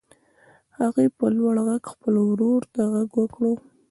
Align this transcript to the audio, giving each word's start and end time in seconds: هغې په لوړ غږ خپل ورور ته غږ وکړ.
هغې 0.77 1.05
په 1.17 1.25
لوړ 1.37 1.55
غږ 1.67 1.83
خپل 1.93 2.13
ورور 2.21 2.61
ته 2.73 2.81
غږ 2.93 3.09
وکړ. 3.19 3.43